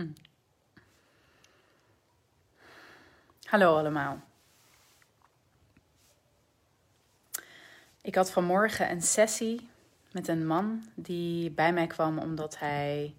[0.00, 0.06] Hm.
[3.44, 4.20] Hallo allemaal.
[8.00, 9.68] Ik had vanmorgen een sessie
[10.12, 13.14] met een man die bij mij kwam omdat hij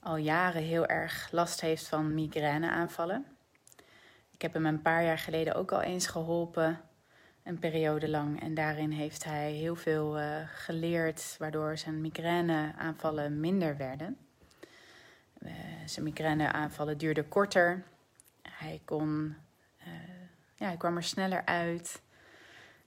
[0.00, 3.26] al jaren heel erg last heeft van migraineaanvallen.
[4.30, 6.80] Ik heb hem een paar jaar geleden ook al eens geholpen,
[7.42, 8.42] een periode lang.
[8.42, 14.16] En daarin heeft hij heel veel uh, geleerd, waardoor zijn migraineaanvallen minder werden.
[15.44, 15.50] Uh,
[15.86, 17.84] zijn migraineaanvallen duurden korter.
[18.42, 19.36] Hij kon,
[19.80, 19.86] uh,
[20.54, 22.02] ja, hij kwam er sneller uit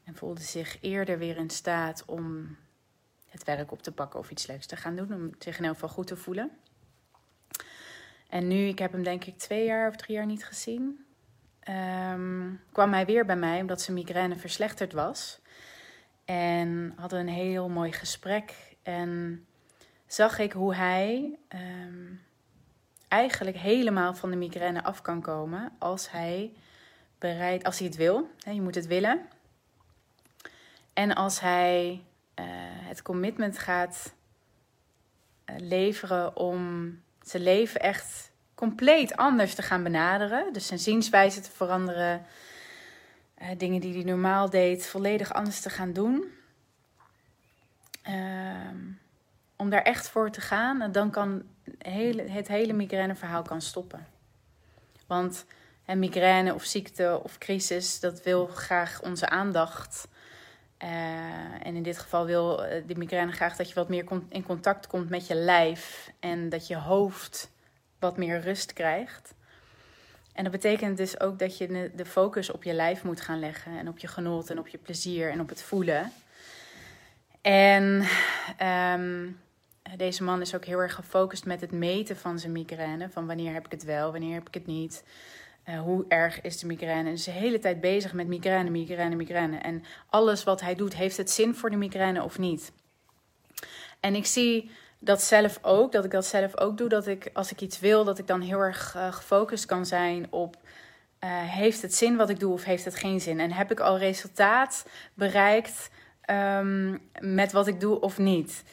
[0.03, 2.55] en voelde zich eerder weer in staat om
[3.29, 5.73] het werk op te pakken of iets leuks te gaan doen, om zich in ieder
[5.73, 6.51] geval goed te voelen.
[8.29, 11.05] En nu, ik heb hem denk ik twee jaar of drie jaar niet gezien,
[11.69, 15.39] um, kwam hij weer bij mij omdat zijn migraine verslechterd was.
[16.25, 18.53] En hadden een heel mooi gesprek.
[18.83, 19.45] En
[20.07, 22.21] zag ik hoe hij um,
[23.07, 26.53] eigenlijk helemaal van de migraine af kan komen als hij
[27.19, 28.29] bereid, als hij het wil.
[28.37, 29.21] Je moet het willen.
[30.93, 32.03] En als hij
[32.39, 32.45] uh,
[32.87, 34.13] het commitment gaat
[35.45, 36.89] uh, leveren om
[37.21, 40.53] zijn leven echt compleet anders te gaan benaderen.
[40.53, 42.25] Dus zijn zienswijze te veranderen.
[43.41, 46.33] Uh, dingen die hij normaal deed, volledig anders te gaan doen.
[48.09, 48.69] Uh,
[49.55, 51.43] om daar echt voor te gaan, dan kan
[51.77, 54.07] hele, het hele migraineverhaal kan stoppen.
[55.07, 55.45] Want
[55.85, 60.07] migraine of ziekte of crisis, dat wil graag onze aandacht.
[60.83, 62.55] Uh, en in dit geval wil
[62.87, 66.11] de migraine graag dat je wat meer in contact komt met je lijf.
[66.19, 67.51] En dat je hoofd
[67.99, 69.33] wat meer rust krijgt.
[70.33, 73.77] En dat betekent dus ook dat je de focus op je lijf moet gaan leggen.
[73.77, 76.11] En op je genot en op je plezier en op het voelen.
[77.41, 78.05] En
[78.97, 79.39] um,
[79.97, 83.09] deze man is ook heel erg gefocust met het meten van zijn migraine.
[83.09, 85.03] Van wanneer heb ik het wel, wanneer heb ik het niet.
[85.69, 87.09] Uh, hoe erg is de migraine?
[87.09, 89.57] En is de hele tijd bezig met migraine, migraine, migraine.
[89.57, 92.71] En alles wat hij doet, heeft het zin voor de migraine of niet?
[93.99, 96.89] En ik zie dat zelf ook, dat ik dat zelf ook doe.
[96.89, 100.31] Dat ik als ik iets wil, dat ik dan heel erg uh, gefocust kan zijn
[100.31, 100.55] op.
[100.55, 103.39] Uh, heeft het zin wat ik doe of heeft het geen zin?
[103.39, 105.89] En heb ik al resultaat bereikt
[106.29, 108.63] um, met wat ik doe of niet?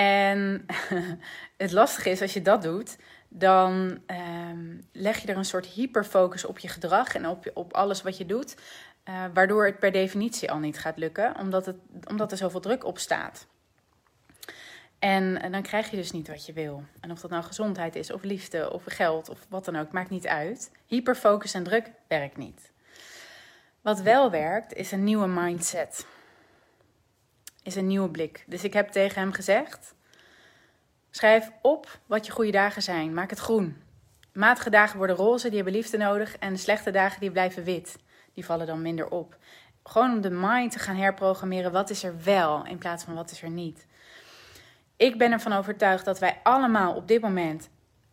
[0.00, 0.66] En
[1.56, 2.96] het lastige is als je dat doet,
[3.28, 8.02] dan um, leg je er een soort hyperfocus op je gedrag en op, op alles
[8.02, 8.56] wat je doet.
[9.08, 11.76] Uh, waardoor het per definitie al niet gaat lukken, omdat, het,
[12.08, 13.46] omdat er zoveel druk op staat.
[14.98, 16.84] En, en dan krijg je dus niet wat je wil.
[17.00, 20.10] En of dat nou gezondheid is, of liefde, of geld, of wat dan ook, maakt
[20.10, 20.70] niet uit.
[20.86, 22.72] Hyperfocus en druk werkt niet.
[23.80, 26.06] Wat wel werkt, is een nieuwe mindset.
[27.62, 28.44] Is een nieuwe blik.
[28.46, 29.94] Dus ik heb tegen hem gezegd:
[31.10, 33.14] schrijf op wat je goede dagen zijn.
[33.14, 33.82] Maak het groen.
[34.32, 36.36] Matige dagen worden roze, die hebben liefde nodig.
[36.38, 37.98] En slechte dagen die blijven wit.
[38.34, 39.36] Die vallen dan minder op.
[39.84, 41.72] Gewoon om de mind te gaan herprogrammeren.
[41.72, 43.86] Wat is er wel in plaats van wat is er niet.
[44.96, 47.68] Ik ben ervan overtuigd dat wij allemaal op dit moment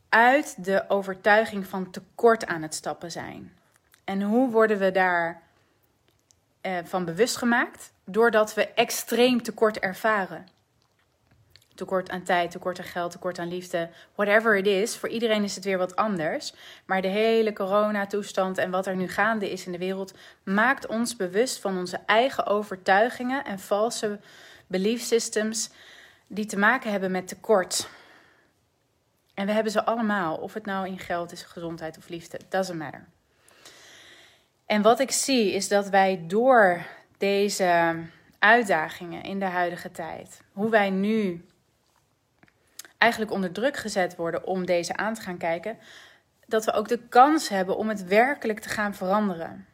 [0.09, 3.57] uit de overtuiging van tekort aan het stappen zijn.
[4.03, 5.41] En hoe worden we daar
[6.67, 7.91] eh, van bewust gemaakt?
[8.05, 10.47] Doordat we extreem tekort ervaren.
[11.75, 14.97] Tekort aan tijd, tekort aan geld, tekort aan liefde, whatever it is.
[14.97, 16.53] Voor iedereen is het weer wat anders.
[16.85, 20.13] Maar de hele coronatoestand en wat er nu gaande is in de wereld
[20.43, 24.19] maakt ons bewust van onze eigen overtuigingen en valse
[24.67, 25.69] belief systems
[26.27, 27.89] die te maken hebben met tekort.
[29.33, 32.77] En we hebben ze allemaal, of het nou in geld is, gezondheid of liefde, doesn't
[32.77, 33.07] matter.
[34.67, 36.85] En wat ik zie is dat wij door
[37.17, 37.95] deze
[38.39, 41.45] uitdagingen in de huidige tijd, hoe wij nu
[42.97, 45.77] eigenlijk onder druk gezet worden om deze aan te gaan kijken,
[46.45, 49.67] dat we ook de kans hebben om het werkelijk te gaan veranderen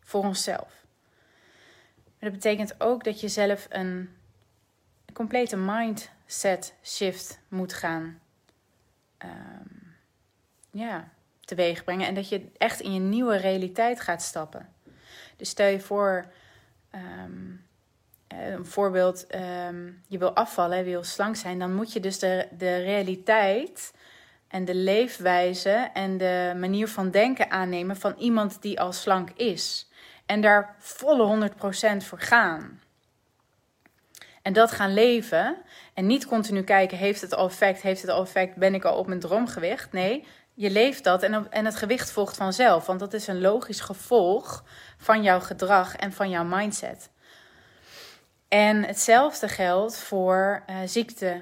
[0.00, 0.84] voor onszelf.
[2.04, 4.16] Maar dat betekent ook dat je zelf een
[5.12, 8.20] complete mindset shift moet gaan
[9.24, 9.96] um,
[10.70, 11.08] ja,
[11.46, 12.06] teweeg brengen.
[12.06, 14.68] En dat je echt in je nieuwe realiteit gaat stappen.
[15.36, 16.26] Dus stel je voor,
[16.94, 17.64] um,
[18.28, 21.58] een voorbeeld, um, je wil afvallen, je wil slank zijn.
[21.58, 23.94] Dan moet je dus de, de realiteit
[24.48, 29.90] en de leefwijze en de manier van denken aannemen van iemand die al slank is.
[30.26, 31.50] En daar volle
[32.02, 32.80] 100% voor gaan.
[34.42, 35.56] En dat gaan leven.
[35.94, 38.98] En niet continu kijken, heeft het al effect, heeft het al effect, ben ik al
[38.98, 39.92] op mijn droomgewicht?
[39.92, 40.24] Nee,
[40.56, 42.86] je leeft dat en, en het gewicht volgt vanzelf.
[42.86, 44.64] Want dat is een logisch gevolg
[44.98, 47.10] van jouw gedrag en van jouw mindset.
[48.48, 51.40] En hetzelfde geldt voor uh, ziekte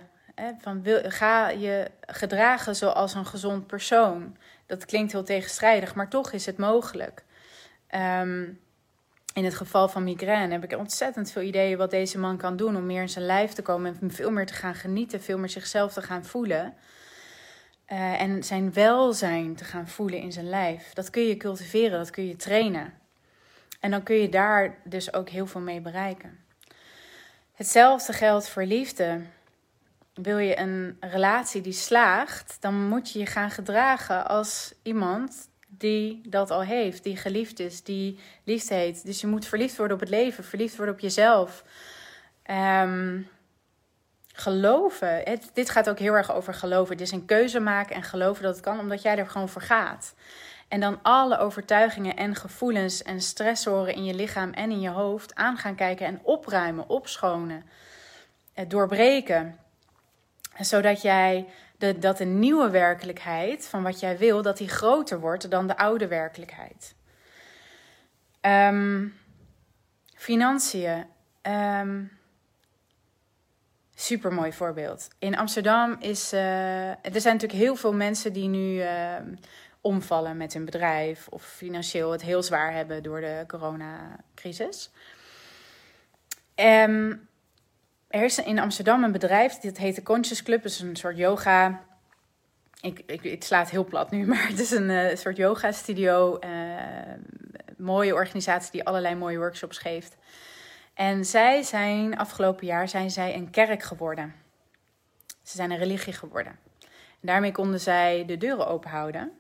[0.61, 4.37] van wil, ga je gedragen zoals een gezond persoon.
[4.67, 7.25] Dat klinkt heel tegenstrijdig, maar toch is het mogelijk.
[7.87, 8.43] Ehm,
[9.35, 12.77] in het geval van migraine heb ik ontzettend veel ideeën wat deze man kan doen
[12.77, 15.49] om meer in zijn lijf te komen en veel meer te gaan genieten, veel meer
[15.49, 16.75] zichzelf te gaan voelen.
[17.93, 20.93] Uh, en zijn welzijn te gaan voelen in zijn lijf.
[20.93, 22.93] Dat kun je cultiveren, dat kun je trainen.
[23.81, 26.39] En dan kun je daar dus ook heel veel mee bereiken.
[27.55, 29.21] Hetzelfde geldt voor liefde.
[30.15, 36.21] Wil je een relatie die slaagt, dan moet je je gaan gedragen als iemand die
[36.29, 39.05] dat al heeft, die geliefd is, die liefde heet.
[39.05, 41.65] Dus je moet verliefd worden op het leven, verliefd worden op jezelf.
[42.51, 43.29] Um,
[44.37, 45.21] geloven.
[45.25, 46.93] Het, dit gaat ook heel erg over geloven.
[46.93, 49.63] Het is een keuze maken en geloven dat het kan, omdat jij er gewoon voor
[49.63, 50.15] gaat.
[50.69, 55.35] En dan alle overtuigingen en gevoelens en stressoren in je lichaam en in je hoofd
[55.35, 57.65] aan gaan kijken en opruimen, opschonen,
[58.55, 59.59] eh, doorbreken.
[60.59, 61.47] Zodat jij
[61.79, 65.77] de, dat de nieuwe werkelijkheid van wat jij wil, dat die groter wordt dan de
[65.77, 66.95] oude werkelijkheid.
[68.41, 69.17] Um,
[70.15, 71.07] financiën.
[71.43, 72.11] Um,
[73.95, 75.09] Super mooi voorbeeld.
[75.19, 76.33] In Amsterdam is.
[76.33, 78.89] Uh, er zijn natuurlijk heel veel mensen die nu uh,
[79.81, 81.29] omvallen met hun bedrijf.
[81.29, 84.91] of financieel het heel zwaar hebben door de coronacrisis.
[86.55, 87.29] Um,
[88.09, 90.63] er is in Amsterdam een bedrijf, dat heet de Conscious Club.
[90.63, 91.83] Dat is een soort yoga.
[92.81, 96.39] Ik, ik, het heel plat nu, maar het is een uh, soort yoga-studio.
[97.77, 100.17] mooie organisatie die allerlei mooie workshops geeft.
[100.95, 104.35] En zij zijn afgelopen jaar zijn zij een kerk geworden.
[105.43, 106.59] Ze zijn een religie geworden.
[107.21, 109.33] En daarmee konden zij de deuren open houden.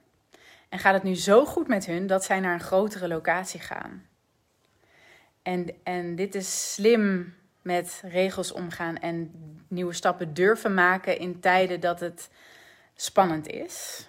[0.69, 4.07] En gaat het nu zo goed met hun dat zij naar een grotere locatie gaan.
[5.43, 9.31] En, en dit is slim met regels omgaan en
[9.69, 12.31] nieuwe stappen durven maken in tijden dat het
[12.95, 14.07] spannend is.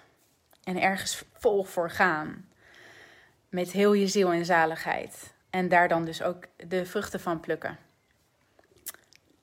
[0.64, 2.48] En ergens vol voor gaan.
[3.48, 5.34] Met heel je ziel en zaligheid.
[5.50, 7.78] En daar dan dus ook de vruchten van plukken.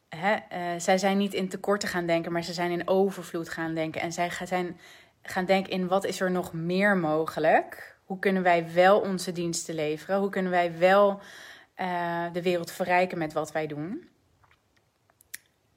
[0.09, 0.35] Hè?
[0.35, 4.01] Uh, zij zijn niet in tekorten gaan denken, maar ze zijn in overvloed gaan denken.
[4.01, 4.29] En zij
[5.21, 7.97] gaan denken in wat is er nog meer mogelijk?
[8.03, 10.19] Hoe kunnen wij wel onze diensten leveren?
[10.19, 11.21] Hoe kunnen wij wel
[11.77, 14.09] uh, de wereld verrijken met wat wij doen?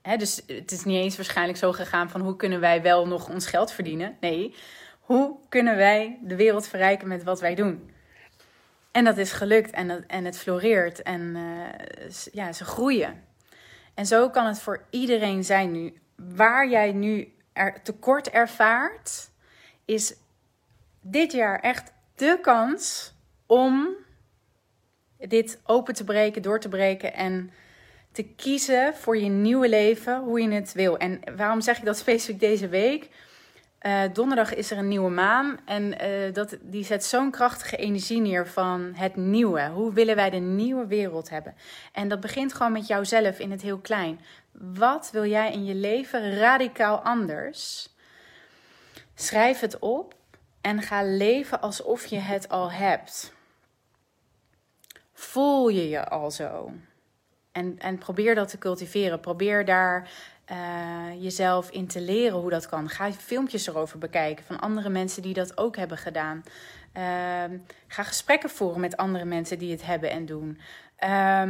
[0.02, 3.28] Hè, dus het is niet eens waarschijnlijk zo gegaan van hoe kunnen wij wel nog
[3.28, 4.17] ons geld verdienen?
[4.20, 4.55] Nee,
[5.00, 7.90] hoe kunnen wij de wereld verrijken met wat wij doen?
[8.97, 13.25] En dat is gelukt en, dat, en het floreert en uh, ja, ze groeien.
[13.95, 16.01] En zo kan het voor iedereen zijn nu.
[16.15, 19.31] Waar jij nu er tekort ervaart,
[19.85, 20.15] is
[21.01, 23.15] dit jaar echt de kans
[23.47, 23.89] om
[25.19, 27.51] dit open te breken, door te breken en
[28.13, 30.99] te kiezen voor je nieuwe leven, hoe je het wil.
[30.99, 33.09] En waarom zeg ik dat specifiek deze week?
[33.82, 38.20] Uh, donderdag is er een nieuwe maan en uh, dat, die zet zo'n krachtige energie
[38.20, 39.69] neer van het nieuwe.
[39.69, 41.55] Hoe willen wij de nieuwe wereld hebben?
[41.93, 44.20] En dat begint gewoon met jouzelf in het heel klein.
[44.52, 47.88] Wat wil jij in je leven radicaal anders?
[49.14, 50.14] Schrijf het op
[50.61, 53.32] en ga leven alsof je het al hebt.
[55.12, 56.73] Voel je je al zo?
[57.52, 59.20] En, en probeer dat te cultiveren.
[59.20, 60.11] Probeer daar
[60.51, 62.89] uh, jezelf in te leren hoe dat kan.
[62.89, 66.43] Ga filmpjes erover bekijken van andere mensen die dat ook hebben gedaan.
[66.97, 70.61] Uh, ga gesprekken voeren met andere mensen die het hebben en doen.
[71.05, 71.43] Uh,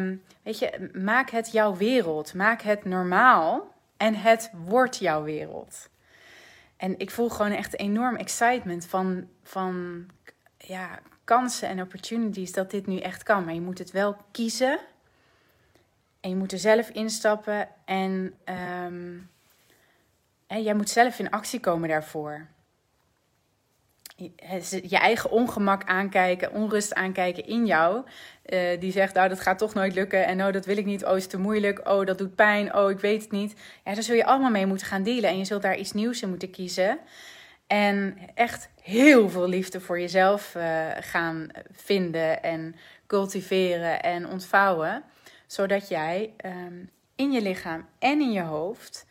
[0.42, 2.34] weet je, maak het jouw wereld.
[2.34, 5.88] Maak het normaal en het wordt jouw wereld.
[6.76, 10.06] En ik voel gewoon echt enorm excitement van, van
[10.58, 13.44] ja, kansen en opportunities dat dit nu echt kan.
[13.44, 14.78] Maar je moet het wel kiezen
[16.26, 18.34] en je moet er zelf instappen en,
[18.84, 19.30] um,
[20.46, 22.46] en jij moet zelf in actie komen daarvoor.
[24.16, 28.04] Je, eigen ongemak aankijken, onrust aankijken in jou.
[28.46, 30.26] Uh, die zegt, nou dat gaat toch nooit lukken.
[30.26, 31.04] En oh, dat wil ik niet.
[31.04, 31.88] Oh, is te moeilijk.
[31.88, 32.74] Oh, dat doet pijn.
[32.74, 33.54] Oh, ik weet het niet.
[33.84, 35.30] Ja, daar zul je allemaal mee moeten gaan dealen.
[35.30, 36.98] En je zult daar iets nieuws in moeten kiezen.
[37.66, 45.04] En echt heel veel liefde voor jezelf uh, gaan vinden en cultiveren en ontvouwen
[45.46, 49.06] zodat jij um, in je lichaam en in je hoofd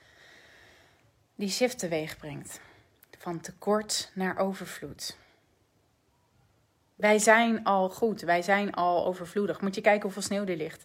[1.36, 2.60] die shift teweeg brengt.
[3.18, 5.18] Van tekort naar overvloed.
[6.96, 9.62] Wij zijn al goed, wij zijn al overvloedig.
[9.62, 10.84] Moet je kijken hoeveel sneeuw er ligt.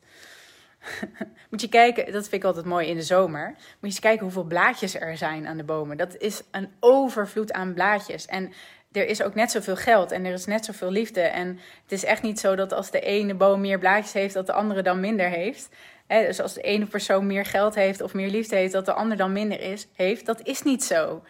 [1.51, 3.49] Moet je kijken, dat vind ik altijd mooi in de zomer.
[3.49, 5.97] Moet je eens kijken hoeveel blaadjes er zijn aan de bomen.
[5.97, 8.27] Dat is een overvloed aan blaadjes.
[8.27, 8.53] En
[8.93, 11.21] er is ook net zoveel geld en er is net zoveel liefde.
[11.21, 11.49] En
[11.83, 14.53] het is echt niet zo dat als de ene boom meer blaadjes heeft, dat de
[14.53, 15.69] andere dan minder heeft.
[16.07, 19.17] Dus als de ene persoon meer geld heeft of meer liefde heeft, dat de ander
[19.17, 20.27] dan minder is, heeft.
[20.27, 21.23] Dat is niet zo.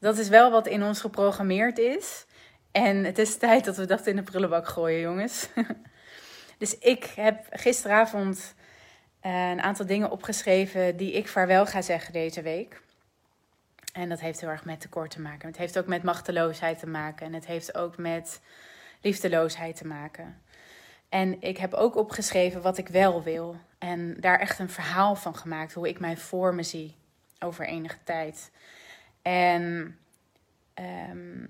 [0.00, 2.26] Dat is wel wat in ons geprogrammeerd is.
[2.72, 5.48] En het is tijd dat we dat in de prullenbak gooien, jongens.
[6.58, 8.54] dus ik heb gisteravond
[9.22, 12.80] uh, een aantal dingen opgeschreven die ik vaarwel ga zeggen deze week.
[13.98, 15.48] En dat heeft heel erg met tekort te maken.
[15.48, 17.26] Het heeft ook met machteloosheid te maken.
[17.26, 18.40] En het heeft ook met
[19.00, 20.42] liefdeloosheid te maken.
[21.08, 23.56] En ik heb ook opgeschreven wat ik wel wil.
[23.78, 25.72] En daar echt een verhaal van gemaakt.
[25.72, 26.94] Hoe ik mij voor me zie
[27.38, 28.50] over enige tijd.
[29.22, 29.98] En
[31.10, 31.46] um,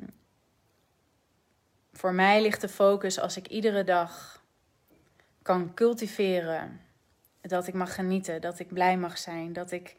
[1.93, 4.43] voor mij ligt de focus als ik iedere dag
[5.43, 6.81] kan cultiveren.
[7.41, 9.97] Dat ik mag genieten, dat ik blij mag zijn, dat ik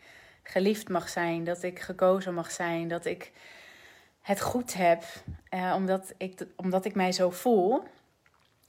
[0.49, 3.31] geliefd mag zijn, dat ik gekozen mag zijn, dat ik
[4.21, 5.03] het goed heb,
[5.49, 7.83] eh, omdat, ik, omdat ik mij zo voel,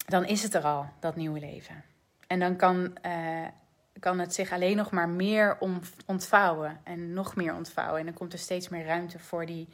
[0.07, 1.85] dan is het er al, dat nieuwe leven.
[2.27, 3.47] En dan kan, eh,
[4.01, 5.59] kan het zich alleen nog maar meer
[6.07, 7.99] ontvouwen en nog meer ontvouwen.
[7.99, 9.69] En dan komt er steeds meer ruimte voor die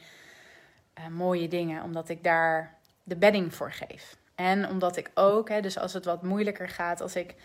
[0.99, 4.17] uh, mooie dingen, omdat ik daar de bedding voor geef.
[4.35, 7.35] En omdat ik ook, hè, dus als het wat moeilijker gaat, als ik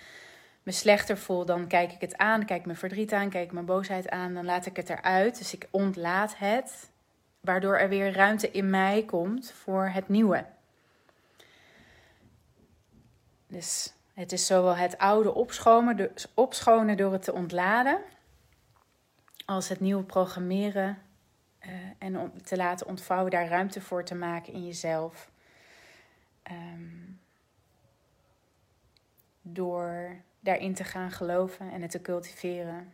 [0.62, 4.08] me slechter voel, dan kijk ik het aan, kijk mijn verdriet aan, kijk mijn boosheid
[4.10, 5.38] aan, dan laat ik het eruit.
[5.38, 6.90] Dus ik ontlaat het,
[7.40, 10.46] waardoor er weer ruimte in mij komt voor het nieuwe.
[13.46, 18.00] Dus het is zowel het oude opschonen, opschonen door het te ontladen,
[19.44, 20.98] als het nieuwe programmeren
[21.66, 25.30] uh, en te laten ontvouwen, daar ruimte voor te maken in jezelf.
[26.50, 27.20] Um,
[29.42, 32.92] door daarin te gaan geloven en het te cultiveren.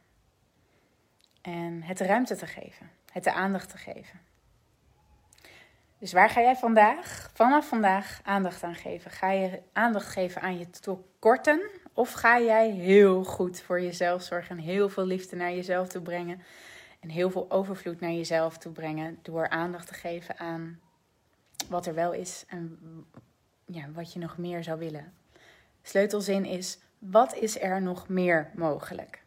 [1.42, 4.20] En het ruimte te geven, het de aandacht te geven.
[5.98, 9.10] Dus waar ga jij vandaag, vanaf vandaag, aandacht aan geven?
[9.10, 11.70] Ga je aandacht geven aan je tekorten?
[11.92, 16.02] Of ga jij heel goed voor jezelf zorgen en heel veel liefde naar jezelf toe
[16.02, 16.42] brengen?
[17.00, 20.80] En heel veel overvloed naar jezelf toe brengen door aandacht te geven aan
[21.68, 22.78] wat er wel is en
[23.64, 25.12] ja, wat je nog meer zou willen.
[25.82, 29.22] Sleutelzin is: wat is er nog meer mogelijk?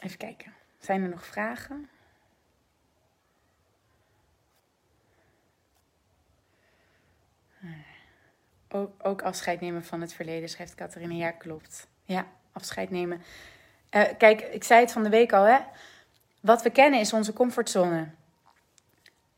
[0.00, 0.52] Even kijken.
[0.78, 1.88] Zijn er nog vragen?
[8.68, 11.14] Ook, ook afscheid nemen van het verleden, schrijft Catharina.
[11.14, 11.86] Ja, klopt.
[12.04, 13.22] Ja, afscheid nemen.
[13.90, 15.58] Uh, kijk, ik zei het van de week al, hè.
[16.40, 18.08] Wat we kennen is onze comfortzone.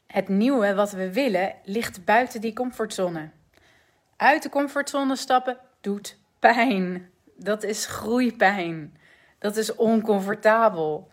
[0.06, 3.30] Het nieuwe wat we willen ligt buiten die comfortzone.
[4.16, 7.10] Uit de comfortzone stappen doet pijn.
[7.36, 8.96] Dat is groeipijn.
[9.38, 11.08] Dat is oncomfortabel.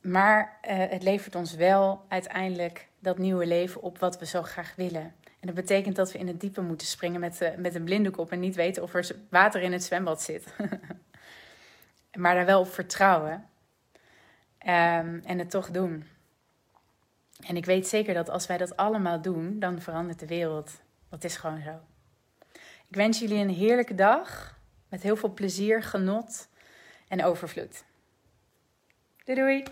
[0.00, 4.74] Maar uh, het levert ons wel uiteindelijk dat nieuwe leven op wat we zo graag
[4.76, 5.14] willen.
[5.24, 8.10] En dat betekent dat we in het diepe moeten springen met, uh, met een blinde
[8.10, 10.54] kop en niet weten of er water in het zwembad zit.
[12.18, 13.48] maar daar wel op vertrouwen.
[14.66, 16.04] Um, en het toch doen.
[17.46, 20.80] En ik weet zeker dat als wij dat allemaal doen, dan verandert de wereld.
[21.08, 21.80] Dat is gewoon zo.
[22.90, 26.48] Ik wens jullie een heerlijke dag met heel veel plezier, genot
[27.08, 27.84] en overvloed.
[29.24, 29.64] Doei doei!